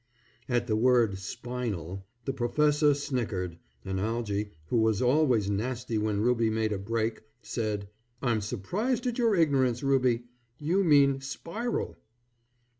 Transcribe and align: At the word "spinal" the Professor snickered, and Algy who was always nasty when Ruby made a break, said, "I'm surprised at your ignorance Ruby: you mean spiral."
At 0.49 0.65
the 0.65 0.75
word 0.75 1.19
"spinal" 1.19 2.03
the 2.25 2.33
Professor 2.33 2.95
snickered, 2.95 3.59
and 3.85 3.99
Algy 3.99 4.49
who 4.69 4.77
was 4.77 4.99
always 4.99 5.47
nasty 5.47 5.99
when 5.99 6.21
Ruby 6.21 6.49
made 6.49 6.73
a 6.73 6.79
break, 6.79 7.21
said, 7.43 7.87
"I'm 8.19 8.41
surprised 8.41 9.05
at 9.05 9.19
your 9.19 9.35
ignorance 9.35 9.83
Ruby: 9.83 10.23
you 10.57 10.83
mean 10.83 11.21
spiral." 11.21 11.97